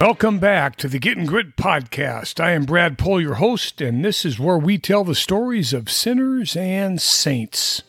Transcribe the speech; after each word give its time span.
Welcome 0.00 0.38
back 0.38 0.76
to 0.76 0.86
the 0.86 1.00
Getting 1.00 1.26
Grit 1.26 1.56
podcast. 1.56 2.38
I 2.38 2.52
am 2.52 2.66
Brad 2.66 2.98
Pohl, 2.98 3.20
your 3.20 3.34
host, 3.34 3.80
and 3.80 4.04
this 4.04 4.24
is 4.24 4.38
where 4.38 4.56
we 4.56 4.78
tell 4.78 5.02
the 5.02 5.16
stories 5.16 5.72
of 5.72 5.90
sinners 5.90 6.54
and 6.54 7.02
saints. 7.02 7.82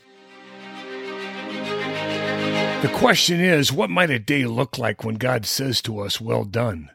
The 2.81 2.91
question 2.91 3.39
is 3.39 3.71
what 3.71 3.91
might 3.91 4.09
a 4.09 4.17
day 4.17 4.45
look 4.45 4.79
like 4.79 5.03
when 5.03 5.15
God 5.15 5.45
says 5.45 5.83
to 5.83 5.99
us, 5.99 6.19
Well 6.19 6.45
done? 6.45 6.89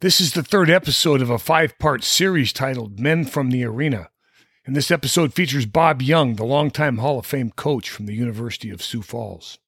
This 0.00 0.18
is 0.18 0.32
the 0.32 0.42
third 0.42 0.70
episode 0.70 1.20
of 1.20 1.28
a 1.28 1.38
five 1.38 1.78
part 1.78 2.02
series 2.02 2.50
titled 2.50 2.98
Men 2.98 3.26
from 3.26 3.50
the 3.50 3.64
Arena. 3.64 4.08
And 4.64 4.74
this 4.74 4.90
episode 4.90 5.34
features 5.34 5.66
Bob 5.66 6.00
Young, 6.00 6.36
the 6.36 6.44
longtime 6.44 6.98
Hall 6.98 7.18
of 7.18 7.26
Fame 7.26 7.50
coach 7.50 7.90
from 7.90 8.06
the 8.06 8.14
University 8.14 8.70
of 8.70 8.82
Sioux 8.82 9.02
Falls. 9.02 9.58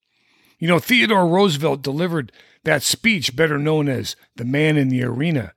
You 0.61 0.67
know, 0.67 0.77
Theodore 0.77 1.25
Roosevelt 1.25 1.81
delivered 1.81 2.31
that 2.65 2.83
speech, 2.83 3.35
better 3.35 3.57
known 3.57 3.89
as 3.89 4.15
the 4.35 4.45
man 4.45 4.77
in 4.77 4.89
the 4.89 5.03
arena, 5.03 5.55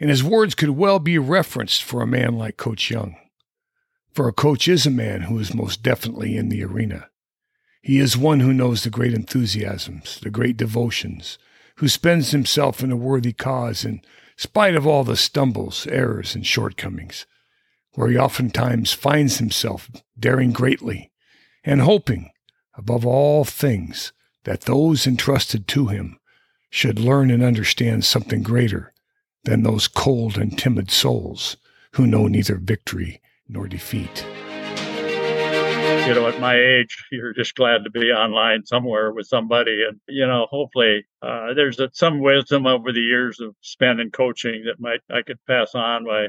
and 0.00 0.08
his 0.08 0.24
words 0.24 0.54
could 0.54 0.70
well 0.70 0.98
be 0.98 1.18
referenced 1.18 1.84
for 1.84 2.00
a 2.00 2.06
man 2.06 2.38
like 2.38 2.56
Coach 2.56 2.90
Young. 2.90 3.16
For 4.14 4.28
a 4.28 4.32
coach 4.32 4.66
is 4.66 4.86
a 4.86 4.90
man 4.90 5.22
who 5.22 5.38
is 5.38 5.52
most 5.52 5.82
definitely 5.82 6.38
in 6.38 6.48
the 6.48 6.64
arena. 6.64 7.10
He 7.82 7.98
is 7.98 8.16
one 8.16 8.40
who 8.40 8.54
knows 8.54 8.82
the 8.82 8.88
great 8.88 9.12
enthusiasms, 9.12 10.20
the 10.22 10.30
great 10.30 10.56
devotions, 10.56 11.36
who 11.76 11.86
spends 11.86 12.30
himself 12.30 12.82
in 12.82 12.90
a 12.90 12.96
worthy 12.96 13.34
cause 13.34 13.84
in 13.84 14.00
spite 14.38 14.74
of 14.74 14.86
all 14.86 15.04
the 15.04 15.18
stumbles, 15.18 15.86
errors, 15.88 16.34
and 16.34 16.46
shortcomings, 16.46 17.26
where 17.92 18.08
he 18.08 18.16
oftentimes 18.16 18.94
finds 18.94 19.36
himself 19.36 19.90
daring 20.18 20.52
greatly 20.52 21.12
and 21.62 21.82
hoping, 21.82 22.30
above 22.74 23.04
all 23.04 23.44
things, 23.44 24.14
that 24.46 24.62
those 24.62 25.08
entrusted 25.08 25.66
to 25.66 25.88
him 25.88 26.18
should 26.70 27.00
learn 27.00 27.32
and 27.32 27.42
understand 27.42 28.04
something 28.04 28.44
greater 28.44 28.92
than 29.42 29.64
those 29.64 29.88
cold 29.88 30.38
and 30.38 30.56
timid 30.56 30.88
souls 30.88 31.56
who 31.92 32.06
know 32.06 32.28
neither 32.28 32.54
victory 32.54 33.20
nor 33.48 33.66
defeat. 33.66 34.24
You 36.06 36.14
know, 36.14 36.28
at 36.28 36.40
my 36.40 36.54
age, 36.56 37.04
you're 37.10 37.32
just 37.32 37.56
glad 37.56 37.82
to 37.82 37.90
be 37.90 38.12
online 38.12 38.64
somewhere 38.64 39.12
with 39.12 39.26
somebody. 39.26 39.82
And, 39.82 40.00
you 40.06 40.24
know, 40.24 40.46
hopefully 40.48 41.04
uh, 41.22 41.52
there's 41.54 41.80
some 41.92 42.20
wisdom 42.20 42.66
over 42.66 42.92
the 42.92 43.00
years 43.00 43.40
of 43.40 43.56
spending 43.62 44.12
coaching 44.12 44.62
that 44.66 44.78
might 44.78 45.00
I 45.10 45.22
could 45.22 45.38
pass 45.48 45.74
on 45.74 46.04
by 46.04 46.28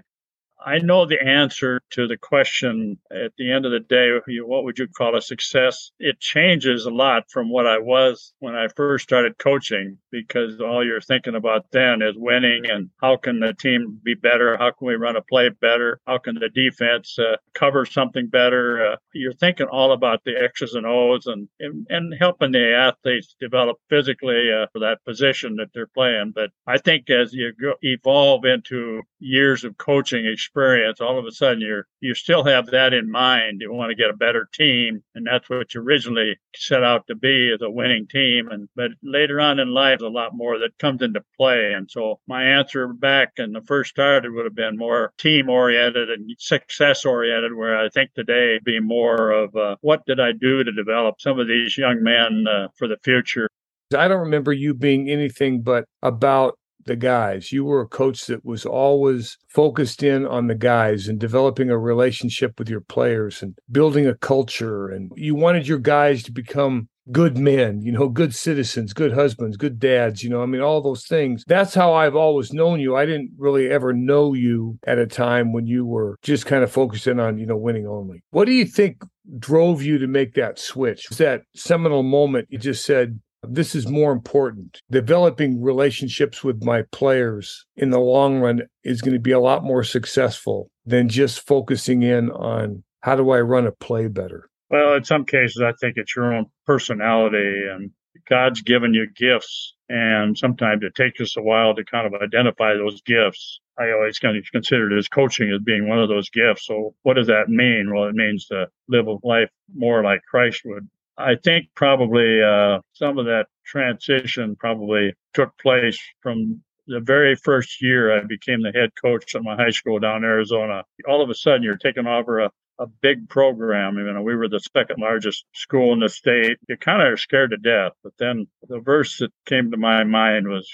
I 0.66 0.80
know 0.80 1.05
the 1.05 1.22
answer 1.22 1.81
to 1.91 2.08
the 2.08 2.17
question 2.17 2.97
at 3.11 3.31
the 3.38 3.52
end 3.52 3.66
of 3.66 3.72
the 3.72 3.80
day, 3.80 4.09
what 4.41 4.64
would 4.64 4.80
you 4.80 4.88
call 4.88 5.16
a 5.16 5.22
success? 5.22 5.91
It 5.99 6.19
changes 6.19 6.86
a 6.86 6.91
lot 6.91 7.30
from 7.30 7.49
what 7.49 7.67
I 7.67 7.77
was 7.77 8.33
when 8.39 8.55
I 8.55 8.67
first 8.69 9.03
started 9.03 9.38
coaching 9.38 9.97
because 10.11 10.59
all 10.59 10.86
you're 10.86 11.02
thinking 11.02 11.36
about 11.36 11.72
then 11.72 12.02
is 12.02 12.16
winning 12.17 12.69
and 12.69 12.89
how 13.02 13.17
can 13.17 13.39
the 13.39 13.53
team 13.53 13.99
be 14.03 14.16
better? 14.16 14.58
How 14.58 14.72
can 14.72 14.88
we 14.88 14.95
run 14.95 15.16
a 15.16 15.22
play 15.22 15.49
better? 15.49 15.99
How 16.08 16.17
can 16.17 16.36
the 16.36 16.49
defense 16.49 17.17
uh, 17.19 17.38
cover 17.53 17.86
something 17.86 18.27
better? 18.27 18.94
Uh, 18.94 18.95
you're 19.14 19.33
thinking 19.33 19.67
all 19.67 19.92
about 19.92 20.23
the 20.23 20.42
X's 20.42 20.73
and 20.73 20.86
O's 20.86 21.27
and, 21.27 21.47
and, 21.59 21.86
and 21.89 22.14
helping 22.19 22.52
the 22.52 22.73
athletes 22.73 23.36
develop 23.39 23.77
physically 23.89 24.52
uh, 24.52 24.66
for 24.73 24.80
that 24.80 25.05
position 25.05 25.55
that 25.58 25.69
they're 25.73 25.88
playing. 25.88 26.31
But 26.33 26.49
I 26.66 26.77
think 26.77 27.09
as 27.09 27.33
you 27.33 27.53
go, 27.53 27.73
evolve 27.81 28.45
into 28.45 29.03
years 29.19 29.64
of 29.64 29.77
coaching 29.77 30.25
experience, 30.47 31.01
all 31.01 31.19
of 31.19 31.25
a 31.25 31.31
sudden 31.31 31.61
you're 31.61 31.87
you 31.99 32.13
still 32.13 32.43
have 32.43 32.67
that 32.67 32.93
in 32.93 33.11
mind. 33.11 33.61
You 33.61 33.73
want 33.73 33.89
to 33.89 33.95
get 33.95 34.09
a 34.09 34.15
better 34.15 34.47
team, 34.53 35.03
and 35.15 35.27
that's 35.27 35.49
what 35.49 35.73
you 35.73 35.81
originally 35.81 36.37
set 36.55 36.83
out 36.83 37.05
to 37.07 37.15
be 37.15 37.51
as 37.53 37.61
a 37.61 37.69
winning 37.69 38.07
team. 38.07 38.47
And 38.49 38.69
but 38.75 38.91
later 39.03 39.39
on 39.39 39.59
in 39.59 39.73
life, 39.73 39.99
a 40.01 40.07
lot 40.07 40.33
more 40.33 40.57
that 40.59 40.77
comes 40.79 41.01
into 41.01 41.21
play. 41.37 41.73
And 41.73 41.89
so 41.89 42.19
my 42.27 42.43
answer 42.43 42.87
back 42.87 43.33
in 43.37 43.51
the 43.51 43.61
first 43.61 43.89
started 43.89 44.31
would 44.31 44.45
have 44.45 44.55
been 44.55 44.77
more 44.77 45.13
team 45.17 45.49
oriented 45.49 46.09
and 46.09 46.29
success 46.39 47.05
oriented, 47.05 47.53
where 47.53 47.77
I 47.77 47.89
think 47.89 48.13
today 48.13 48.59
be 48.63 48.80
more 48.80 49.31
of 49.31 49.55
uh, 49.55 49.75
what 49.81 50.05
did 50.05 50.19
I 50.19 50.31
do 50.31 50.63
to 50.63 50.71
develop 50.71 51.19
some 51.19 51.39
of 51.39 51.47
these 51.47 51.77
young 51.77 52.02
men 52.02 52.45
uh, 52.47 52.67
for 52.75 52.87
the 52.87 52.97
future. 53.03 53.49
I 53.97 54.07
don't 54.07 54.19
remember 54.19 54.52
you 54.52 54.73
being 54.73 55.09
anything 55.09 55.61
but 55.61 55.86
about 56.02 56.57
the 56.87 56.95
guys. 56.95 57.52
You 57.52 57.64
were 57.65 57.81
a 57.81 57.87
coach 57.87 58.25
that 58.25 58.43
was 58.43 58.65
always 58.65 59.37
focused 59.48 60.03
in 60.03 60.25
on 60.25 60.48
the 60.48 60.55
guys 60.55 61.08
and 61.08 61.20
developing 61.20 61.70
a 61.70 61.77
relationship 61.77 62.58
with 62.59 62.70
your 62.70 62.81
players 62.81 63.42
and 63.42 63.58
building 63.71 64.08
a 64.08 64.15
culture. 64.15 64.89
And 64.89 65.11
you 65.15 65.36
wanted 65.36 65.67
your 65.67 65.80
guys 65.80 66.23
to 66.23 66.31
become 66.31 66.89
good 67.09 67.37
men, 67.37 67.81
you 67.81 67.92
know, 67.92 68.09
good 68.09 68.36
citizens, 68.36 68.92
good 68.92 69.14
husbands, 69.14 69.55
good 69.55 69.80
dads, 69.80 70.23
you 70.23 70.30
know, 70.30 70.43
I 70.43 70.45
mean, 70.45 70.59
all 70.59 70.81
those 70.81 71.05
things. 71.05 71.42
That's 71.48 71.73
how 71.73 71.93
I've 71.93 72.17
always 72.17 72.52
known 72.52 72.81
you. 72.81 72.98
I 72.98 73.05
didn't 73.05 73.31
really 73.37 73.69
ever 73.69 73.93
know 73.93 74.33
you 74.33 74.77
at 74.86 74.99
a 74.99 75.08
time 75.08 75.54
when 75.54 75.67
you 75.67 75.86
were 75.86 76.17
just 76.21 76.45
kind 76.45 76.65
of 76.65 76.71
focused 76.71 76.87
focusing 76.87 77.19
on, 77.19 77.37
you 77.37 77.45
know, 77.45 77.58
winning 77.58 77.87
only. 77.87 78.23
What 78.31 78.45
do 78.45 78.54
you 78.54 78.65
think 78.65 79.04
drove 79.39 79.81
you 79.83 79.98
to 79.98 80.08
make 80.08 80.33
that 80.36 80.58
switch? 80.58 81.05
that 81.17 81.42
seminal 81.55 82.04
moment 82.04 82.48
you 82.49 82.58
just 82.58 82.86
said, 82.86 83.19
this 83.43 83.75
is 83.75 83.87
more 83.87 84.11
important. 84.11 84.81
Developing 84.89 85.61
relationships 85.61 86.43
with 86.43 86.64
my 86.64 86.83
players 86.92 87.65
in 87.75 87.89
the 87.89 87.99
long 87.99 88.39
run 88.39 88.61
is 88.83 89.02
going 89.02 89.14
to 89.14 89.20
be 89.20 89.31
a 89.31 89.39
lot 89.39 89.64
more 89.64 89.83
successful 89.83 90.70
than 90.86 91.09
just 91.09 91.45
focusing 91.45 92.03
in 92.03 92.31
on 92.31 92.83
how 93.02 93.15
do 93.15 93.30
I 93.31 93.42
run 93.42 93.67
a 93.67 93.71
play 93.71 94.08
better. 94.08 94.49
Well, 94.70 94.95
in 94.95 95.03
some 95.03 95.25
cases, 95.25 95.61
I 95.61 95.73
think 95.80 95.95
it's 95.98 96.15
your 96.15 96.33
own 96.33 96.48
personality 96.65 97.65
and 97.71 97.92
God's 98.27 98.61
given 98.61 98.93
you 98.93 99.08
gifts. 99.15 99.75
And 99.89 100.37
sometimes 100.37 100.83
it 100.83 100.95
takes 100.95 101.21
us 101.21 101.37
a 101.37 101.42
while 101.42 101.73
to 101.75 101.86
kind 101.86 102.05
of 102.14 102.21
identify 102.21 102.73
those 102.73 103.02
gifts. 103.02 103.61
I 103.80 103.92
always 103.92 104.19
kind 104.19 104.36
of 104.36 104.43
considered 104.52 104.92
as 104.98 105.08
coaching 105.08 105.52
as 105.52 105.61
being 105.61 105.87
one 105.87 105.99
of 105.99 106.09
those 106.09 106.30
gifts. 106.30 106.65
So 106.65 106.95
what 107.04 107.14
does 107.14 107.27
that 107.27 107.48
mean? 107.48 107.93
Well, 107.93 108.05
it 108.05 108.15
means 108.15 108.48
to 108.48 108.67
live 108.89 109.08
a 109.08 109.15
life 109.23 109.49
more 109.73 110.04
like 110.04 110.21
Christ 110.30 110.64
would 110.65 110.89
I 111.17 111.36
think 111.36 111.70
probably 111.73 112.42
uh, 112.42 112.80
some 112.94 113.17
of 113.17 113.26
that 113.26 113.48
transition 113.66 114.55
probably 114.55 115.14
took 115.33 115.58
place 115.58 116.00
from 116.22 116.61
the 116.88 117.00
very 117.00 117.36
first 117.36 117.82
year 117.82 118.17
I 118.17 118.23
became 118.23 118.61
the 118.61 118.72
head 118.72 118.92
coach 119.02 119.36
at 119.36 119.44
my 119.44 119.55
high 119.55 119.72
school 119.72 120.00
down 120.00 120.17
in 120.17 120.23
Arizona. 120.23 120.83
All 121.08 121.22
of 121.22 121.30
a 121.30 121.36
sudden, 121.36 121.64
you're 121.64 121.76
taking 121.78 122.08
over 122.08 122.39
a, 122.39 122.52
a 122.80 122.88
big 123.02 123.30
program. 123.30 123.98
You 123.98 124.14
know, 124.14 124.22
we 124.22 124.36
were 124.36 124.48
the 124.48 124.60
second 124.60 125.00
largest 125.00 125.45
school 125.54 125.92
in 125.94 126.00
the 126.00 126.10
state. 126.10 126.58
You 126.70 126.78
kind 126.78 127.02
of 127.02 127.14
are 127.14 127.17
scared 127.17 127.52
to 127.52 127.58
death. 127.58 127.94
But 128.04 128.13
then 128.18 128.48
the 128.69 128.80
verse 128.80 129.18
that 129.18 129.31
came 129.45 129.72
to 129.72 129.78
my 129.78 130.04
mind 130.04 130.48
was 130.48 130.69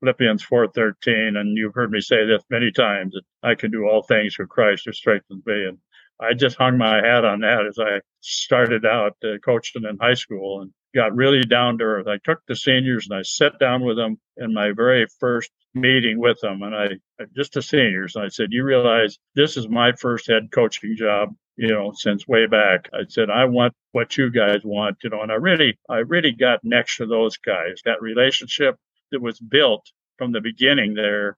Philippians 0.00 0.44
4:13, 0.44 1.36
and 1.36 1.56
you've 1.56 1.74
heard 1.74 1.90
me 1.90 2.00
say 2.00 2.24
this 2.24 2.42
many 2.50 2.70
times 2.70 3.14
that 3.14 3.24
I 3.42 3.54
can 3.54 3.70
do 3.70 3.84
all 3.84 4.02
things 4.02 4.36
through 4.36 4.46
Christ 4.46 4.84
who 4.86 4.92
strengthens 4.92 5.44
me. 5.44 5.64
And 5.66 5.78
I 6.20 6.34
just 6.34 6.56
hung 6.56 6.78
my 6.78 6.96
hat 6.96 7.24
on 7.24 7.40
that 7.40 7.66
as 7.66 7.78
I 7.78 8.00
started 8.20 8.84
out 8.84 9.16
uh, 9.24 9.38
coaching 9.44 9.84
in 9.84 9.98
high 9.98 10.14
school 10.14 10.62
and 10.62 10.72
got 10.94 11.14
really 11.14 11.42
down 11.42 11.78
to 11.78 11.84
earth. 11.84 12.06
I 12.08 12.18
took 12.24 12.40
the 12.46 12.56
seniors 12.56 13.06
and 13.08 13.18
I 13.18 13.22
sat 13.22 13.58
down 13.58 13.84
with 13.84 13.96
them 13.96 14.18
in 14.36 14.52
my 14.52 14.72
very 14.72 15.06
first 15.20 15.50
meeting 15.74 16.18
with 16.18 16.40
them, 16.40 16.62
and 16.62 16.74
I 16.74 16.88
just 17.36 17.52
the 17.52 17.62
seniors. 17.62 18.16
And 18.16 18.24
I 18.24 18.28
said, 18.28 18.52
"You 18.52 18.64
realize 18.64 19.18
this 19.34 19.56
is 19.56 19.68
my 19.68 19.92
first 19.92 20.26
head 20.26 20.50
coaching 20.50 20.96
job." 20.96 21.34
You 21.56 21.68
know, 21.68 21.92
since 21.92 22.26
way 22.28 22.46
back, 22.46 22.88
I 22.92 23.00
said, 23.08 23.30
I 23.30 23.44
want 23.46 23.74
what 23.90 24.16
you 24.16 24.30
guys 24.30 24.60
want, 24.64 24.98
you 25.02 25.10
know, 25.10 25.22
and 25.22 25.32
I 25.32 25.34
really, 25.34 25.76
I 25.88 25.98
really 25.98 26.30
got 26.30 26.60
next 26.62 26.98
to 26.98 27.06
those 27.06 27.36
guys. 27.36 27.80
That 27.84 28.00
relationship 28.00 28.76
that 29.10 29.20
was 29.20 29.40
built 29.40 29.84
from 30.18 30.30
the 30.30 30.40
beginning 30.40 30.94
there, 30.94 31.36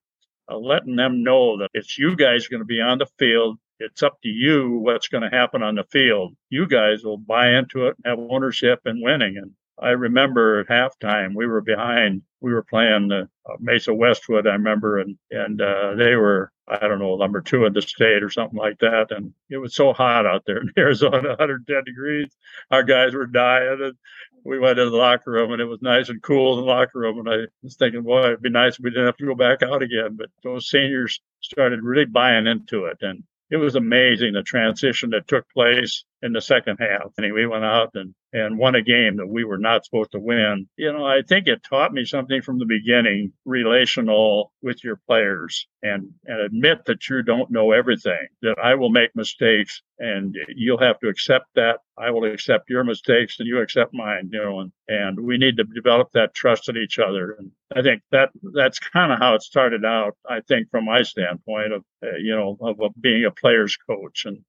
uh, 0.51 0.59
letting 0.59 0.97
them 0.97 1.23
know 1.23 1.57
that 1.59 1.71
it's 1.73 1.97
you 1.97 2.17
guys 2.17 2.49
going 2.49 2.61
to 2.61 2.67
be 2.67 2.83
on 2.83 2.99
the 2.99 3.07
field 3.19 3.59
it's 3.81 4.03
up 4.03 4.21
to 4.23 4.29
you 4.29 4.79
what's 4.83 5.09
going 5.09 5.29
to 5.29 5.37
happen 5.37 5.63
on 5.63 5.75
the 5.75 5.85
field. 5.85 6.37
You 6.51 6.69
guys 6.69 7.03
will 7.03 7.19
buy 7.19 7.55
into 7.55 7.87
it, 7.87 7.97
and 8.05 8.19
have 8.19 8.31
ownership 8.31 8.81
and 8.85 9.03
winning. 9.03 9.37
And 9.39 9.53
I 9.81 9.91
remember 9.91 10.61
at 10.61 10.69
halftime 10.69 11.35
we 11.35 11.47
were 11.47 11.63
behind. 11.63 12.23
We 12.41 12.53
were 12.53 12.63
playing 12.63 13.09
the 13.09 13.29
uh, 13.47 13.57
Mesa 13.59 13.95
Westwood, 13.95 14.47
I 14.47 14.53
remember, 14.53 14.99
and 14.99 15.17
and 15.31 15.61
uh, 15.61 15.95
they 15.95 16.15
were 16.15 16.53
I 16.69 16.87
don't 16.87 17.01
know 17.01 17.17
number 17.17 17.41
two 17.41 17.65
in 17.65 17.73
the 17.73 17.83
state 17.83 18.23
or 18.23 18.31
something 18.31 18.59
like 18.59 18.79
that. 18.79 19.11
And 19.11 19.33
it 19.49 19.57
was 19.57 19.75
so 19.75 19.93
hot 19.93 20.27
out 20.27 20.45
there 20.47 20.59
in 20.59 20.71
Arizona, 20.79 21.31
110 21.31 21.85
degrees. 21.85 22.29
Our 22.71 22.83
guys 22.83 23.15
were 23.15 23.27
dying, 23.27 23.79
and 23.83 23.95
we 24.45 24.59
went 24.59 24.79
into 24.79 24.91
the 24.91 24.97
locker 24.97 25.31
room, 25.33 25.53
and 25.53 25.61
it 25.61 25.67
was 25.67 25.83
nice 25.83 26.09
and 26.11 26.23
cool 26.23 26.59
in 26.59 26.65
the 26.65 26.71
locker 26.71 26.99
room. 26.99 27.19
And 27.19 27.29
I 27.29 27.47
was 27.63 27.77
thinking, 27.77 28.03
boy, 28.03 28.27
it'd 28.27 28.43
be 28.43 28.51
nice 28.51 28.75
if 28.75 28.85
we 28.85 28.91
didn't 28.91 29.07
have 29.07 29.17
to 29.17 29.27
go 29.27 29.35
back 29.35 29.63
out 29.63 29.83
again. 29.83 30.17
But 30.17 30.29
those 30.43 30.69
seniors 30.69 31.21
started 31.41 31.83
really 31.83 32.05
buying 32.05 32.47
into 32.47 32.85
it, 32.85 32.99
and 33.01 33.25
it 33.51 33.57
was 33.57 33.75
amazing 33.75 34.33
the 34.33 34.43
transition 34.43 35.11
that 35.11 35.27
took 35.27 35.45
place 35.51 36.05
in 36.23 36.33
the 36.33 36.41
second 36.41 36.77
half. 36.79 37.13
I 37.19 37.23
And 37.25 37.35
we 37.35 37.47
went 37.47 37.65
out 37.65 37.91
and, 37.95 38.15
and 38.33 38.59
won 38.59 38.75
a 38.75 38.83
game 38.83 39.17
that 39.17 39.27
we 39.27 39.45
were 39.45 39.59
not 39.59 39.85
supposed 39.85 40.13
to 40.13 40.21
win. 40.21 40.69
You 40.77 40.93
know, 40.93 41.05
I 41.05 41.23
think 41.23 41.49
it 41.49 41.63
taught 41.63 41.93
me 41.93 42.05
something 42.05 42.43
from 42.43 42.59
the 42.59 42.67
beginning, 42.67 43.33
relational 43.45 44.53
with 44.63 44.85
your 44.85 45.01
players 45.07 45.67
and, 45.83 46.11
and 46.27 46.41
admit 46.41 46.85
that 46.87 47.09
you 47.09 47.23
don't 47.23 47.51
know 47.51 47.73
everything, 47.73 48.29
that 48.43 48.57
I 48.63 48.75
will 48.75 48.91
make 48.91 49.17
mistakes 49.17 49.83
and 49.99 50.37
you'll 50.49 50.79
have 50.79 51.01
to 51.01 51.09
accept 51.09 51.47
that. 51.57 51.81
I 51.99 52.11
will 52.11 52.31
accept 52.31 52.71
your 52.71 52.85
mistakes 52.85 53.41
and 53.41 53.49
you 53.49 53.61
accept 53.61 53.93
mine, 53.93 54.31
you 54.33 54.43
know, 54.43 54.61
and, 54.61 54.73
and 54.89 55.19
we 55.19 55.39
need 55.39 55.57
to 55.57 55.65
develop 55.65 56.13
that 56.13 56.35
trust 56.35 56.69
in 56.69 56.77
each 56.77 56.99
other. 56.99 57.33
And 57.33 57.51
I 57.75 57.83
think 57.83 58.03
that 58.11 58.31
that's 58.55 58.79
kind 58.79 59.13
of 59.13 59.19
how 59.19 59.35
it 59.35 59.43
started 59.43 59.85
out. 59.85 60.17
I 60.29 60.41
think 60.41 60.71
from 60.71 60.87
my 60.87 61.03
standpoint 61.03 61.73
of 61.73 61.85
uh, 62.03 62.17
you 62.17 62.35
know 62.35 62.57
of, 62.61 62.81
of 62.81 62.93
being 63.01 63.25
a 63.25 63.31
player's 63.31 63.77
coach 63.77 64.25
and 64.25 64.45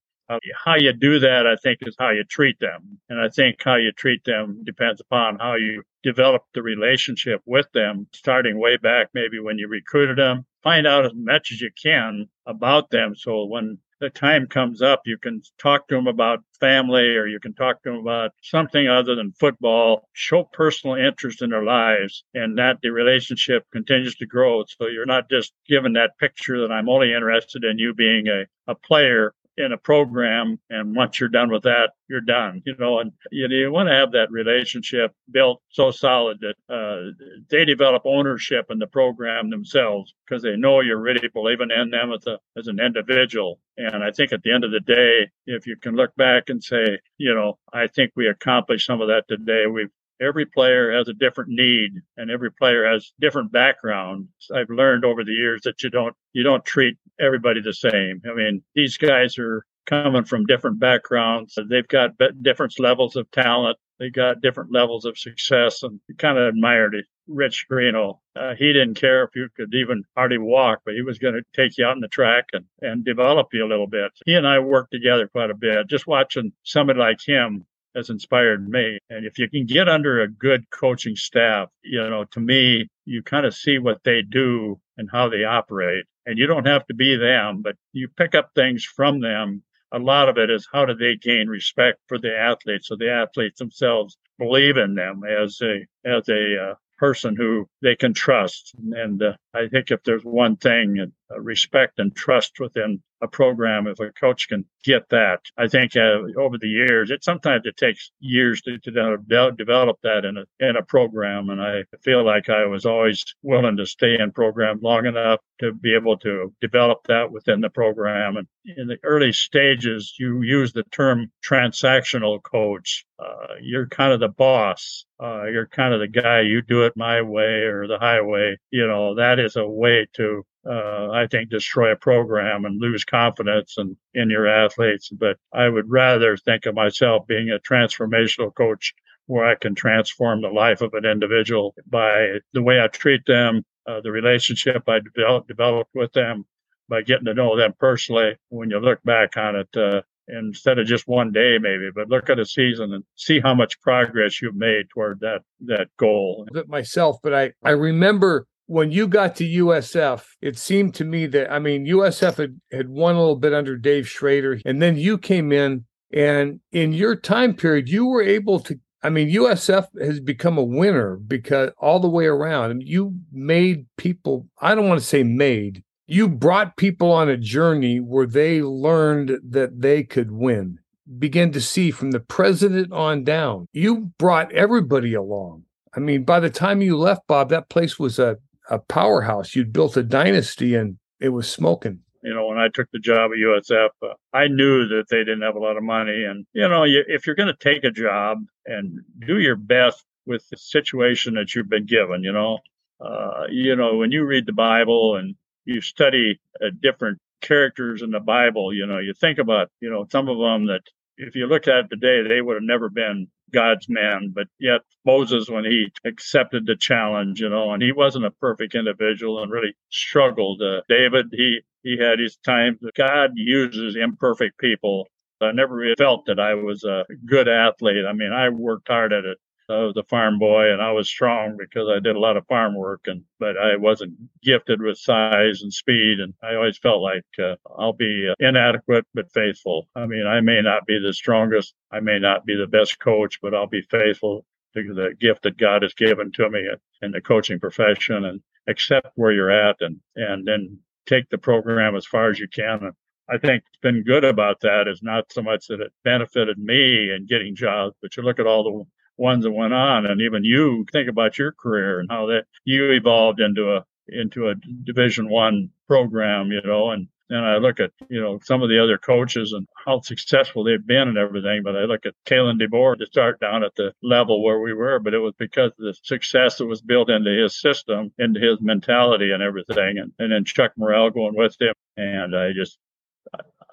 how 0.63 0.75
you 0.75 0.93
do 0.93 1.19
that, 1.19 1.45
I 1.47 1.55
think, 1.55 1.79
is 1.81 1.95
how 1.99 2.11
you 2.11 2.23
treat 2.23 2.59
them. 2.59 2.99
And 3.09 3.19
I 3.19 3.29
think 3.29 3.57
how 3.63 3.75
you 3.75 3.91
treat 3.91 4.23
them 4.23 4.63
depends 4.65 5.01
upon 5.01 5.39
how 5.39 5.55
you 5.55 5.83
develop 6.03 6.43
the 6.53 6.61
relationship 6.61 7.41
with 7.45 7.67
them, 7.73 8.07
starting 8.13 8.59
way 8.59 8.77
back, 8.77 9.09
maybe 9.13 9.39
when 9.39 9.57
you 9.57 9.67
recruited 9.67 10.17
them. 10.17 10.45
Find 10.63 10.87
out 10.87 11.05
as 11.05 11.11
much 11.13 11.51
as 11.51 11.59
you 11.61 11.71
can 11.81 12.27
about 12.45 12.89
them. 12.91 13.15
So 13.15 13.45
when 13.45 13.79
the 14.01 14.09
time 14.09 14.47
comes 14.47 14.81
up, 14.81 15.03
you 15.05 15.17
can 15.17 15.41
talk 15.59 15.87
to 15.87 15.95
them 15.95 16.07
about 16.07 16.43
family 16.59 17.15
or 17.15 17.27
you 17.27 17.39
can 17.39 17.53
talk 17.53 17.81
to 17.83 17.91
them 17.91 17.99
about 17.99 18.31
something 18.41 18.87
other 18.87 19.15
than 19.15 19.31
football, 19.39 20.09
show 20.13 20.43
personal 20.51 20.95
interest 20.95 21.41
in 21.43 21.51
their 21.51 21.63
lives, 21.63 22.23
and 22.33 22.57
that 22.57 22.79
the 22.81 22.89
relationship 22.89 23.63
continues 23.71 24.15
to 24.15 24.25
grow. 24.25 24.63
So 24.67 24.87
you're 24.87 25.05
not 25.05 25.29
just 25.29 25.53
given 25.69 25.93
that 25.93 26.17
picture 26.19 26.59
that 26.61 26.73
I'm 26.73 26.89
only 26.89 27.13
interested 27.13 27.63
in 27.63 27.77
you 27.77 27.93
being 27.93 28.27
a, 28.27 28.45
a 28.67 28.73
player, 28.73 29.33
in 29.57 29.73
a 29.73 29.77
program 29.77 30.59
and 30.69 30.95
once 30.95 31.19
you're 31.19 31.29
done 31.29 31.51
with 31.51 31.63
that 31.63 31.91
you're 32.07 32.21
done 32.21 32.61
you 32.65 32.75
know 32.79 32.99
and 32.99 33.11
you, 33.31 33.47
know, 33.47 33.55
you 33.55 33.71
want 33.71 33.87
to 33.87 33.93
have 33.93 34.11
that 34.11 34.31
relationship 34.31 35.13
built 35.31 35.61
so 35.69 35.91
solid 35.91 36.39
that 36.39 36.55
uh, 36.73 37.11
they 37.49 37.65
develop 37.65 38.01
ownership 38.05 38.67
in 38.69 38.79
the 38.79 38.87
program 38.87 39.49
themselves 39.49 40.13
because 40.25 40.41
they 40.41 40.55
know 40.55 40.79
you're 40.79 41.01
really 41.01 41.27
believing 41.27 41.69
in 41.71 41.89
them 41.89 42.11
as 42.11 42.25
a 42.27 42.39
as 42.57 42.67
an 42.67 42.79
individual. 42.79 43.59
And 43.77 44.03
i 44.03 44.11
think 44.11 44.31
at 44.31 44.41
the 44.43 44.53
end 44.53 44.63
of 44.63 44.71
the 44.71 44.79
day 44.79 45.29
if 45.45 45.67
you 45.67 45.75
can 45.75 45.95
look 45.95 46.15
back 46.15 46.49
and 46.49 46.63
say 46.63 46.99
you 47.17 47.33
know 47.33 47.57
i 47.73 47.87
think 47.87 48.11
we 48.15 48.27
accomplished 48.27 48.85
some 48.85 49.01
of 49.01 49.07
that 49.07 49.27
today. 49.27 49.65
We've 49.67 49.89
every 50.21 50.45
player 50.45 50.91
has 50.91 51.07
a 51.07 51.13
different 51.13 51.49
need 51.49 51.91
and 52.17 52.29
every 52.29 52.51
player 52.51 52.85
has 52.85 53.11
different 53.19 53.51
backgrounds. 53.51 54.29
I've 54.53 54.69
learned 54.69 55.03
over 55.03 55.23
the 55.23 55.31
years 55.31 55.61
that 55.63 55.81
you 55.81 55.89
don't 55.89 56.15
you 56.33 56.43
don't 56.43 56.63
treat 56.63 56.97
everybody 57.19 57.61
the 57.61 57.73
same. 57.73 58.21
I 58.29 58.33
mean, 58.33 58.63
these 58.75 58.97
guys 58.97 59.37
are 59.37 59.65
coming 59.85 60.23
from 60.23 60.45
different 60.45 60.79
backgrounds. 60.79 61.57
They've 61.69 61.87
got 61.87 62.11
different 62.41 62.79
levels 62.79 63.15
of 63.15 63.29
talent. 63.31 63.77
They 63.99 64.09
got 64.09 64.41
different 64.41 64.71
levels 64.71 65.05
of 65.05 65.17
success, 65.17 65.83
and 65.83 65.99
kind 66.17 66.37
of 66.37 66.47
admired 66.47 66.95
it. 66.95 67.05
Rich 67.27 67.67
Scrino, 67.69 68.17
uh, 68.35 68.55
he 68.55 68.73
didn't 68.73 68.95
care 68.95 69.23
if 69.23 69.29
you 69.35 69.47
could 69.55 69.73
even 69.75 70.03
hardly 70.17 70.39
walk, 70.39 70.79
but 70.83 70.95
he 70.95 71.03
was 71.03 71.19
going 71.19 71.35
to 71.35 71.43
take 71.55 71.77
you 71.77 71.85
out 71.85 71.91
on 71.91 72.01
the 72.01 72.07
track 72.07 72.45
and, 72.51 72.65
and 72.81 73.05
develop 73.05 73.49
you 73.53 73.63
a 73.63 73.69
little 73.69 73.85
bit. 73.87 74.11
He 74.25 74.33
and 74.33 74.47
I 74.47 74.57
worked 74.57 74.91
together 74.91 75.27
quite 75.27 75.51
a 75.51 75.55
bit. 75.55 75.87
Just 75.87 76.07
watching 76.07 76.51
somebody 76.63 76.99
like 76.99 77.19
him 77.23 77.65
has 77.95 78.09
inspired 78.09 78.67
me. 78.67 78.99
And 79.09 79.25
if 79.25 79.37
you 79.37 79.49
can 79.49 79.65
get 79.65 79.89
under 79.89 80.21
a 80.21 80.27
good 80.31 80.69
coaching 80.69 81.15
staff, 81.15 81.69
you 81.83 81.97
know, 81.97 82.25
to 82.31 82.39
me, 82.39 82.87
you 83.05 83.23
kind 83.23 83.45
of 83.45 83.53
see 83.53 83.79
what 83.79 84.03
they 84.03 84.21
do 84.21 84.79
and 84.97 85.09
how 85.11 85.29
they 85.29 85.43
operate. 85.43 86.05
And 86.25 86.37
you 86.37 86.47
don't 86.47 86.67
have 86.67 86.85
to 86.87 86.93
be 86.93 87.15
them, 87.15 87.61
but 87.61 87.75
you 87.93 88.07
pick 88.07 88.35
up 88.35 88.51
things 88.55 88.83
from 88.85 89.21
them. 89.21 89.63
A 89.91 89.99
lot 89.99 90.29
of 90.29 90.37
it 90.37 90.49
is 90.49 90.67
how 90.71 90.85
do 90.85 90.93
they 90.93 91.15
gain 91.15 91.47
respect 91.47 91.99
for 92.07 92.17
the 92.17 92.33
athletes, 92.33 92.87
so 92.87 92.95
the 92.95 93.11
athletes 93.11 93.59
themselves 93.59 94.17
believe 94.39 94.77
in 94.77 94.95
them 94.95 95.23
as 95.25 95.59
a 95.61 95.85
as 96.05 96.29
a 96.29 96.71
uh, 96.71 96.75
person 96.97 97.35
who 97.35 97.67
they 97.81 97.95
can 97.95 98.13
trust. 98.13 98.73
And 98.93 99.21
uh, 99.21 99.33
I 99.53 99.67
think 99.67 99.91
if 99.91 100.01
there's 100.03 100.23
one 100.23 100.55
thing, 100.55 101.11
uh, 101.31 101.39
respect 101.41 101.99
and 101.99 102.15
trust 102.15 102.59
within 102.59 103.01
a 103.21 103.27
program 103.27 103.87
if 103.87 103.99
a 103.99 104.11
coach 104.11 104.47
can 104.47 104.65
get 104.83 105.07
that. 105.09 105.39
I 105.57 105.67
think 105.67 105.95
uh, 105.95 106.19
over 106.39 106.57
the 106.57 106.67
years, 106.67 107.11
it 107.11 107.23
sometimes 107.23 107.63
it 107.65 107.77
takes 107.77 108.11
years 108.19 108.61
to, 108.63 108.77
to 108.79 108.91
de- 108.91 109.51
develop 109.57 109.97
that 110.03 110.25
in 110.25 110.37
a 110.37 110.45
in 110.59 110.75
a 110.75 110.83
program, 110.83 111.49
and 111.49 111.61
I 111.61 111.83
feel 112.03 112.25
like 112.25 112.49
I 112.49 112.65
was 112.65 112.85
always 112.85 113.23
willing 113.43 113.77
to 113.77 113.85
stay 113.85 114.19
in 114.19 114.31
program 114.31 114.79
long 114.81 115.05
enough 115.05 115.39
to 115.59 115.73
be 115.73 115.93
able 115.95 116.17
to 116.19 116.53
develop 116.61 116.99
that 117.07 117.31
within 117.31 117.61
the 117.61 117.69
program. 117.69 118.37
And 118.37 118.47
in 118.77 118.87
the 118.87 118.97
early 119.03 119.31
stages, 119.31 120.15
you 120.19 120.41
use 120.41 120.73
the 120.73 120.83
term 120.91 121.31
transactional 121.45 122.41
coach. 122.41 123.05
Uh, 123.19 123.55
you're 123.61 123.87
kind 123.87 124.13
of 124.13 124.19
the 124.19 124.29
boss. 124.29 125.05
Uh, 125.21 125.45
you're 125.45 125.67
kind 125.67 125.93
of 125.93 125.99
the 125.99 126.07
guy. 126.07 126.41
You 126.41 126.61
do 126.63 126.85
it 126.85 126.93
my 126.95 127.21
way 127.21 127.61
or 127.61 127.87
the 127.87 127.99
highway. 127.99 128.57
You 128.71 128.87
know 128.87 129.15
that 129.15 129.39
is 129.39 129.55
a 129.55 129.67
way 129.67 130.07
to 130.15 130.43
uh, 130.65 131.09
I 131.11 131.27
think, 131.27 131.49
destroy 131.49 131.91
a 131.91 131.95
program 131.95 132.65
and 132.65 132.79
lose 132.79 133.03
confidence 133.03 133.75
in, 133.77 133.97
in 134.13 134.29
your 134.29 134.47
athletes. 134.47 135.09
But 135.09 135.37
I 135.53 135.69
would 135.69 135.89
rather 135.89 136.37
think 136.37 136.65
of 136.65 136.75
myself 136.75 137.27
being 137.27 137.49
a 137.49 137.59
transformational 137.59 138.53
coach 138.53 138.93
where 139.27 139.45
I 139.45 139.55
can 139.55 139.75
transform 139.75 140.41
the 140.41 140.49
life 140.49 140.81
of 140.81 140.93
an 140.93 141.05
individual 141.05 141.73
by 141.89 142.39
the 142.53 142.61
way 142.61 142.81
I 142.81 142.87
treat 142.87 143.25
them, 143.25 143.63
uh, 143.87 144.01
the 144.01 144.11
relationship 144.11 144.83
I 144.87 144.99
develop, 144.99 145.47
developed 145.47 145.91
with 145.95 146.11
them, 146.13 146.45
by 146.89 147.01
getting 147.01 147.25
to 147.25 147.33
know 147.33 147.55
them 147.57 147.73
personally. 147.79 148.35
When 148.49 148.69
you 148.69 148.79
look 148.79 149.01
back 149.03 149.37
on 149.37 149.55
it, 149.55 149.69
uh, 149.77 150.01
instead 150.27 150.79
of 150.79 150.85
just 150.85 151.07
one 151.07 151.31
day 151.31 151.57
maybe 151.59 151.89
but 151.93 152.09
look 152.09 152.29
at 152.29 152.39
a 152.39 152.45
season 152.45 152.93
and 152.93 153.03
see 153.15 153.39
how 153.39 153.53
much 153.53 153.79
progress 153.81 154.41
you've 154.41 154.55
made 154.55 154.87
toward 154.89 155.19
that 155.19 155.41
that 155.59 155.87
goal 155.97 156.47
myself 156.67 157.17
but 157.21 157.33
i 157.33 157.51
i 157.63 157.71
remember 157.71 158.45
when 158.71 158.89
you 158.89 159.05
got 159.05 159.35
to 159.35 159.43
USF, 159.43 160.23
it 160.41 160.57
seemed 160.57 160.95
to 160.95 161.03
me 161.03 161.25
that 161.27 161.51
I 161.51 161.59
mean 161.59 161.85
USF 161.85 162.37
had, 162.37 162.61
had 162.71 162.87
won 162.87 163.15
a 163.15 163.19
little 163.19 163.35
bit 163.35 163.53
under 163.53 163.75
Dave 163.75 164.07
Schrader, 164.07 164.61
and 164.63 164.81
then 164.81 164.95
you 164.95 165.17
came 165.17 165.51
in, 165.51 165.83
and 166.13 166.61
in 166.71 166.93
your 166.93 167.17
time 167.17 167.53
period, 167.53 167.89
you 167.89 168.05
were 168.05 168.21
able 168.21 168.61
to. 168.61 168.79
I 169.03 169.09
mean, 169.09 169.29
USF 169.29 169.87
has 170.01 170.21
become 170.21 170.57
a 170.57 170.63
winner 170.63 171.17
because 171.17 171.71
all 171.79 171.99
the 171.99 172.09
way 172.09 172.27
around, 172.27 172.83
you 172.85 173.15
made 173.33 173.87
people. 173.97 174.47
I 174.61 174.73
don't 174.73 174.87
want 174.87 175.01
to 175.01 175.05
say 175.05 175.23
made. 175.23 175.83
You 176.07 176.29
brought 176.29 176.77
people 176.77 177.11
on 177.11 177.27
a 177.27 177.35
journey 177.35 177.99
where 177.99 178.27
they 178.27 178.61
learned 178.61 179.37
that 179.49 179.81
they 179.81 180.03
could 180.03 180.31
win. 180.31 180.79
Begin 181.19 181.51
to 181.51 181.59
see 181.59 181.91
from 181.91 182.11
the 182.11 182.21
president 182.21 182.93
on 182.93 183.25
down. 183.25 183.67
You 183.73 184.11
brought 184.17 184.53
everybody 184.53 185.13
along. 185.13 185.63
I 185.93 185.99
mean, 185.99 186.23
by 186.23 186.39
the 186.39 186.49
time 186.49 186.81
you 186.81 186.97
left, 186.97 187.27
Bob, 187.27 187.49
that 187.49 187.69
place 187.69 187.99
was 187.99 188.17
a 188.17 188.37
a 188.71 188.79
powerhouse. 188.79 189.55
You'd 189.55 189.73
built 189.73 189.97
a 189.97 190.03
dynasty 190.03 190.73
and 190.75 190.97
it 191.19 191.29
was 191.29 191.51
smoking. 191.51 191.99
You 192.23 192.33
know, 192.33 192.47
when 192.47 192.57
I 192.57 192.69
took 192.73 192.89
the 192.91 192.99
job 192.99 193.31
at 193.31 193.37
USF, 193.37 193.89
uh, 194.01 194.13
I 194.33 194.47
knew 194.47 194.87
that 194.87 195.05
they 195.09 195.19
didn't 195.19 195.41
have 195.41 195.55
a 195.55 195.59
lot 195.59 195.77
of 195.77 195.83
money. 195.83 196.23
And, 196.23 196.45
you 196.53 196.67
know, 196.67 196.83
you, 196.83 197.03
if 197.07 197.25
you're 197.25 197.35
going 197.35 197.53
to 197.53 197.63
take 197.63 197.83
a 197.83 197.91
job 197.91 198.39
and 198.65 198.99
do 199.19 199.39
your 199.39 199.55
best 199.55 200.03
with 200.25 200.47
the 200.49 200.57
situation 200.57 201.33
that 201.33 201.53
you've 201.53 201.69
been 201.69 201.85
given, 201.85 202.23
you 202.23 202.31
know, 202.31 202.59
uh, 202.99 203.47
you 203.49 203.75
know, 203.75 203.97
when 203.97 204.11
you 204.11 204.23
read 204.23 204.45
the 204.45 204.53
Bible 204.53 205.15
and 205.15 205.35
you 205.65 205.81
study 205.81 206.39
uh, 206.63 206.69
different 206.81 207.17
characters 207.41 208.03
in 208.03 208.11
the 208.11 208.19
Bible, 208.19 208.71
you 208.73 208.85
know, 208.85 208.99
you 208.99 209.13
think 209.19 209.39
about, 209.39 209.69
you 209.79 209.89
know, 209.89 210.05
some 210.11 210.29
of 210.29 210.37
them 210.37 210.67
that 210.67 210.81
if 211.21 211.35
you 211.35 211.47
look 211.47 211.67
at 211.67 211.85
it 211.85 211.89
today, 211.91 212.27
they 212.27 212.41
would 212.41 212.55
have 212.55 212.63
never 212.63 212.89
been 212.89 213.27
God's 213.53 213.87
man. 213.89 214.33
But 214.35 214.47
yet 214.59 214.81
Moses, 215.05 215.49
when 215.49 215.65
he 215.65 215.87
accepted 216.05 216.65
the 216.65 216.75
challenge, 216.75 217.41
you 217.41 217.49
know, 217.49 217.71
and 217.73 217.83
he 217.83 217.93
wasn't 217.93 218.25
a 218.25 218.31
perfect 218.31 218.75
individual 218.75 219.43
and 219.43 219.51
really 219.51 219.75
struggled. 219.91 220.61
Uh, 220.61 220.81
David, 220.89 221.27
he 221.33 221.61
he 221.83 221.97
had 221.97 222.19
his 222.19 222.37
times. 222.37 222.79
God 222.97 223.31
uses 223.35 223.95
imperfect 223.95 224.59
people. 224.59 225.07
I 225.41 225.51
never 225.53 225.75
really 225.75 225.95
felt 225.97 226.25
that 226.27 226.39
I 226.39 226.55
was 226.55 226.83
a 226.83 227.05
good 227.25 227.47
athlete. 227.49 228.05
I 228.07 228.13
mean, 228.13 228.33
I 228.33 228.49
worked 228.49 228.89
hard 228.89 229.13
at 229.13 229.25
it. 229.25 229.37
I 229.69 229.83
was 229.83 229.95
a 229.97 230.03
farm 230.03 230.39
boy 230.39 230.71
and 230.71 230.81
I 230.81 230.91
was 230.91 231.09
strong 231.09 231.57
because 231.57 231.87
I 231.89 231.99
did 231.99 232.15
a 232.15 232.19
lot 232.19 232.37
of 232.37 232.45
farm 232.47 232.75
work 232.75 233.01
and 233.05 233.23
but 233.39 233.57
I 233.57 233.75
wasn't 233.77 234.13
gifted 234.43 234.81
with 234.81 234.97
size 234.97 235.61
and 235.61 235.73
speed 235.73 236.19
and 236.19 236.33
I 236.43 236.55
always 236.55 236.77
felt 236.77 237.01
like 237.01 237.25
uh, 237.39 237.55
I'll 237.77 237.93
be 237.93 238.27
uh, 238.29 238.35
inadequate 238.39 239.05
but 239.13 239.31
faithful. 239.31 239.87
I 239.95 240.05
mean, 240.05 240.27
I 240.27 240.41
may 240.41 240.61
not 240.61 240.85
be 240.85 240.99
the 240.99 241.13
strongest, 241.13 241.73
I 241.91 241.99
may 241.99 242.19
not 242.19 242.45
be 242.45 242.55
the 242.55 242.67
best 242.67 242.99
coach, 242.99 243.39
but 243.41 243.53
I'll 243.53 243.67
be 243.67 243.81
faithful 243.83 244.45
to 244.73 244.93
the 244.93 245.15
gift 245.19 245.43
that 245.43 245.57
God 245.57 245.83
has 245.83 245.93
given 245.93 246.31
to 246.33 246.49
me 246.49 246.67
in 247.01 247.11
the 247.11 247.21
coaching 247.21 247.59
profession 247.59 248.25
and 248.25 248.41
accept 248.67 249.07
where 249.15 249.31
you're 249.31 249.51
at 249.51 249.77
and 249.81 249.99
and 250.15 250.47
then 250.47 250.79
take 251.05 251.29
the 251.29 251.37
program 251.37 251.95
as 251.95 252.05
far 252.05 252.29
as 252.29 252.39
you 252.39 252.47
can 252.47 252.83
and 252.83 252.93
I 253.31 253.37
think 253.37 253.63
it's 253.65 253.79
been 253.81 254.03
good 254.03 254.25
about 254.25 254.59
that 254.61 254.89
is 254.89 255.01
not 255.01 255.31
so 255.31 255.41
much 255.41 255.67
that 255.67 255.79
it 255.79 255.93
benefited 256.03 256.57
me 256.57 257.11
in 257.11 257.27
getting 257.27 257.55
jobs, 257.55 257.95
but 258.01 258.17
you 258.17 258.23
look 258.23 258.39
at 258.39 258.47
all 258.47 258.63
the 258.63 258.85
ones 259.21 259.43
that 259.43 259.51
went 259.51 259.73
on, 259.73 260.05
and 260.05 260.19
even 260.21 260.43
you 260.43 260.85
think 260.91 261.07
about 261.07 261.37
your 261.37 261.51
career 261.51 261.99
and 261.99 262.09
how 262.09 262.25
that 262.25 262.45
you 262.65 262.91
evolved 262.91 263.39
into 263.39 263.75
a 263.75 263.85
into 264.07 264.49
a 264.49 264.55
Division 264.83 265.29
One 265.29 265.69
program, 265.87 266.51
you 266.51 266.61
know, 266.63 266.91
and 266.91 267.07
and 267.29 267.45
I 267.45 267.57
look 267.57 267.79
at 267.79 267.91
you 268.09 268.19
know 268.19 268.39
some 268.43 268.61
of 268.61 268.69
the 268.69 268.83
other 268.83 268.97
coaches 268.97 269.53
and 269.53 269.67
how 269.85 270.01
successful 270.01 270.63
they've 270.63 270.85
been 270.85 271.07
and 271.07 271.17
everything. 271.17 271.61
But 271.63 271.77
I 271.77 271.83
look 271.83 272.05
at 272.05 272.15
Kalen 272.25 272.59
DeBoer 272.61 272.97
to 272.97 273.05
start 273.05 273.39
down 273.39 273.63
at 273.63 273.75
the 273.75 273.93
level 274.03 274.43
where 274.43 274.59
we 274.59 274.73
were, 274.73 274.99
but 274.99 275.13
it 275.13 275.19
was 275.19 275.33
because 275.37 275.71
of 275.71 275.85
the 275.85 275.95
success 276.03 276.57
that 276.57 276.65
was 276.65 276.81
built 276.81 277.09
into 277.09 277.31
his 277.31 277.59
system, 277.59 278.11
into 278.17 278.39
his 278.39 278.59
mentality 278.59 279.31
and 279.31 279.41
everything. 279.41 279.97
And, 279.97 280.11
and 280.19 280.31
then 280.31 280.45
Chuck 280.45 280.73
Morrell 280.75 281.09
going 281.09 281.35
with 281.35 281.55
him, 281.59 281.73
and 281.95 282.35
I 282.35 282.51
just 282.53 282.77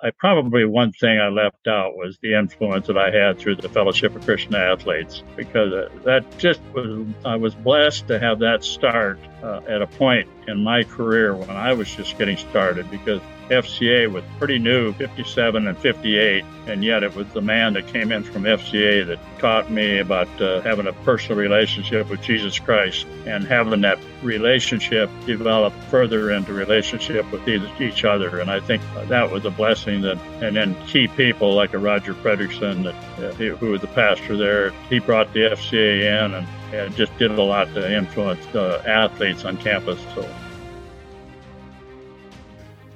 I 0.03 0.11
probably 0.11 0.65
one 0.65 0.93
thing 0.93 1.19
I 1.19 1.29
left 1.29 1.67
out 1.67 1.97
was 1.97 2.19
the 2.23 2.35
influence 2.39 2.87
that 2.87 2.97
I 2.97 3.11
had 3.11 3.39
through 3.39 3.57
the 3.57 3.69
Fellowship 3.69 4.15
of 4.15 4.25
Christian 4.25 4.55
Athletes 4.55 5.25
because 5.35 5.73
uh, 5.73 5.89
that 6.05 6.25
just 6.39 6.61
was 6.73 7.05
I 7.25 7.35
was 7.35 7.55
blessed 7.55 8.07
to 8.09 8.19
have 8.21 8.39
that 8.39 8.63
start 8.63 9.19
uh, 9.43 9.61
at 9.69 9.83
a 9.83 9.87
point 9.87 10.29
in 10.47 10.63
my 10.63 10.85
career 10.85 11.35
when 11.35 11.51
I 11.51 11.73
was 11.73 11.93
just 11.93 12.17
getting 12.17 12.37
started 12.37 12.89
because 12.91 13.21
FCA 13.49 14.13
was 14.13 14.25
pretty 14.39 14.59
new, 14.59 14.93
57 14.93 15.67
and 15.67 15.79
58, 15.79 16.45
and 16.67 16.85
yet 16.85 17.03
it 17.03 17.15
was 17.15 17.27
the 17.29 17.41
man 17.41 17.73
that 17.73 17.87
came 17.87 18.13
in 18.13 18.23
from 18.23 18.43
FCA 18.43 19.07
that 19.07 19.19
taught 19.39 19.71
me 19.71 19.99
about 19.99 20.29
uh, 20.41 20.61
having 20.61 20.87
a 20.87 20.93
personal 20.93 21.39
relationship 21.39 22.11
with 22.11 22.21
Jesus 22.21 22.59
Christ 22.59 23.07
and 23.27 23.45
having 23.45 23.81
that 23.81 23.99
relationship 24.23 25.09
develop 25.27 25.73
further 25.91 26.31
into 26.31 26.53
relationship 26.53 27.31
with 27.33 27.49
each 27.49 28.05
other. 28.05 28.39
And 28.39 28.51
I 28.51 28.61
think 28.61 28.83
that 29.07 29.31
was 29.31 29.45
a 29.45 29.51
blessing 29.51 30.03
that, 30.03 30.19
and 30.43 30.57
then 30.57 30.77
key 30.87 31.09
people 31.09 31.55
like 31.55 31.73
a 31.73 31.79
Roger 31.79 32.15
Fredrickson, 32.15 32.85
that, 32.85 32.95
uh, 33.25 33.33
who 33.57 33.71
was 33.71 33.81
the 33.81 33.87
pastor 33.89 34.37
there, 34.37 34.71
he 34.91 34.99
brought 34.99 35.33
the 35.33 35.41
FCA 35.41 36.25
in 36.27 36.35
and, 36.35 36.47
and 36.75 36.95
just 36.97 37.17
did 37.19 37.31
a 37.31 37.43
lot 37.43 37.73
to 37.75 37.97
influence 37.97 38.45
the 38.53 38.83
athletes 38.87 39.45
on 39.45 39.57
campus. 39.57 39.99
So 40.15 40.29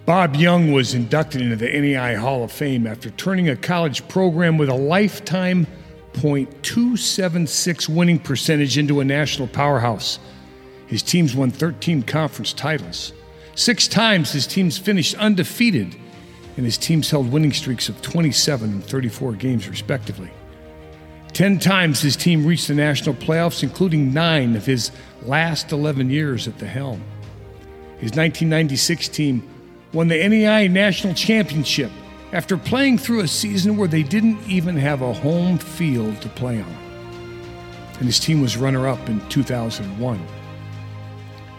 Bob 0.05 0.35
Young 0.35 0.73
was 0.73 0.95
inducted 0.95 1.41
into 1.41 1.55
the 1.55 1.69
NAIA 1.69 2.17
Hall 2.17 2.43
of 2.43 2.51
Fame 2.51 2.89
after 2.89 3.11
turning 3.11 3.49
a 3.49 3.55
college 3.55 4.07
program 4.09 4.59
with 4.59 4.69
a 4.69 4.75
lifetime 4.75 5.65
.276 6.15 7.89
winning 7.89 8.19
percentage 8.19 8.77
into 8.77 8.99
a 8.99 9.05
national 9.05 9.47
powerhouse. 9.47 10.19
His 10.89 11.05
teams 11.05 11.37
won 11.37 11.53
13 11.53 12.03
conference 12.03 12.53
titles. 12.53 13.13
Six 13.55 13.87
times 13.87 14.33
his 14.33 14.45
teams 14.45 14.77
finished 14.77 15.15
undefeated, 15.15 15.95
and 16.57 16.67
his 16.67 16.79
teams 16.79 17.09
held 17.09 17.31
winning 17.31 17.53
streaks 17.53 17.89
of 17.89 18.03
27 18.03 18.71
and 18.71 18.85
34 18.85 19.35
games, 19.35 19.69
respectively. 19.69 20.33
Ten 21.33 21.61
times 21.61 22.01
his 22.01 22.17
team 22.17 22.45
reached 22.45 22.67
the 22.67 22.75
national 22.75 23.15
playoffs, 23.15 23.63
including 23.63 24.13
nine 24.13 24.57
of 24.57 24.67
his 24.67 24.91
last 25.23 25.71
11 25.71 26.11
years 26.11 26.49
at 26.49 26.59
the 26.59 26.67
helm. 26.67 27.01
His 27.99 28.11
1996 28.11 29.09
team 29.09 29.49
won 29.93 30.09
the 30.09 30.19
NAIA 30.19 30.71
National 30.71 31.15
Championship 31.15 31.91
after 32.33 32.57
playing 32.57 32.99
through 32.99 33.21
a 33.21 33.29
season 33.29 33.77
where 33.77 33.89
they 33.89 34.03
didn't 34.03 34.43
even 34.49 34.77
have 34.77 35.03
a 35.03 35.13
home 35.13 35.59
field 35.59 36.21
to 36.23 36.29
play 36.31 36.61
on. 36.61 36.77
And 37.99 38.07
his 38.07 38.19
team 38.19 38.41
was 38.41 38.57
runner 38.57 38.89
up 38.89 39.09
in 39.09 39.21
2001. 39.29 40.27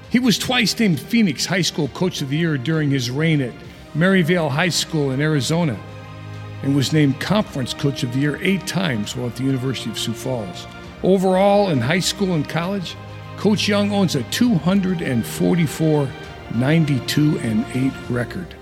He 0.09 0.19
was 0.19 0.37
twice 0.37 0.77
named 0.79 0.99
Phoenix 0.99 1.45
High 1.45 1.61
School 1.61 1.87
Coach 1.89 2.21
of 2.21 2.29
the 2.29 2.37
Year 2.37 2.57
during 2.57 2.89
his 2.89 3.09
reign 3.11 3.41
at 3.41 3.53
Maryvale 3.95 4.49
High 4.49 4.69
School 4.69 5.11
in 5.11 5.21
Arizona 5.21 5.79
and 6.63 6.75
was 6.75 6.93
named 6.93 7.19
Conference 7.19 7.73
Coach 7.73 8.03
of 8.03 8.13
the 8.13 8.19
Year 8.19 8.39
eight 8.41 8.65
times 8.65 9.15
while 9.15 9.27
at 9.27 9.35
the 9.35 9.43
University 9.43 9.91
of 9.91 9.99
Sioux 9.99 10.13
Falls. 10.13 10.65
Overall, 11.03 11.69
in 11.69 11.79
high 11.79 11.99
school 11.99 12.33
and 12.33 12.47
college, 12.47 12.95
Coach 13.37 13.67
Young 13.67 13.91
owns 13.91 14.15
a 14.15 14.23
244 14.23 16.09
92 16.53 17.39
and 17.39 17.65
8 17.73 17.91
record, 18.09 18.53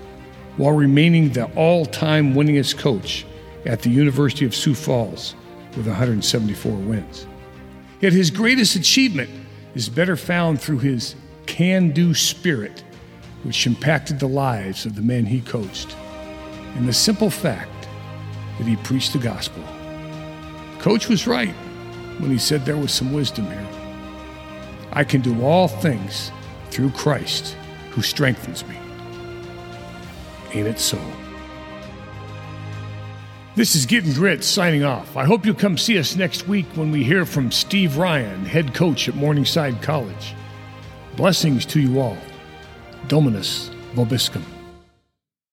while 0.56 0.72
remaining 0.72 1.30
the 1.30 1.44
all 1.54 1.84
time 1.84 2.34
winningest 2.34 2.78
coach 2.78 3.26
at 3.66 3.82
the 3.82 3.90
University 3.90 4.44
of 4.44 4.54
Sioux 4.54 4.74
Falls 4.74 5.34
with 5.76 5.86
174 5.86 6.72
wins. 6.72 7.26
Yet 8.00 8.12
his 8.12 8.30
greatest 8.30 8.76
achievement 8.76 9.30
is 9.74 9.88
better 9.88 10.16
found 10.16 10.60
through 10.60 10.78
his 10.78 11.14
can 11.46 11.90
do 11.90 12.14
spirit, 12.14 12.82
which 13.42 13.66
impacted 13.66 14.18
the 14.18 14.28
lives 14.28 14.86
of 14.86 14.94
the 14.94 15.02
men 15.02 15.26
he 15.26 15.40
coached, 15.40 15.94
and 16.76 16.88
the 16.88 16.92
simple 16.92 17.30
fact 17.30 17.88
that 18.58 18.66
he 18.66 18.76
preached 18.76 19.12
the 19.12 19.18
gospel. 19.18 19.62
Coach 20.78 21.08
was 21.08 21.26
right 21.26 21.54
when 22.18 22.30
he 22.30 22.38
said 22.38 22.64
there 22.64 22.76
was 22.76 22.92
some 22.92 23.12
wisdom 23.12 23.46
here. 23.46 23.68
I 24.92 25.04
can 25.04 25.20
do 25.20 25.42
all 25.42 25.68
things 25.68 26.30
through 26.70 26.90
Christ 26.90 27.56
who 27.92 28.02
strengthens 28.02 28.66
me. 28.66 28.76
Ain't 30.52 30.68
it 30.68 30.78
so? 30.78 30.98
This 33.54 33.74
is 33.74 33.84
Getting 33.84 34.14
Grit 34.14 34.42
signing 34.42 34.82
off. 34.82 35.16
I 35.16 35.24
hope 35.24 35.44
you'll 35.44 35.54
come 35.54 35.76
see 35.76 35.98
us 35.98 36.16
next 36.16 36.48
week 36.48 36.66
when 36.74 36.90
we 36.90 37.04
hear 37.04 37.26
from 37.26 37.52
Steve 37.52 37.98
Ryan, 37.98 38.46
head 38.46 38.72
coach 38.72 39.08
at 39.08 39.14
Morningside 39.14 39.82
College. 39.82 40.34
Blessings 41.16 41.66
to 41.66 41.80
you 41.80 42.00
all. 42.00 42.16
Dominus 43.08 43.70
Vobiscum. 43.94 44.42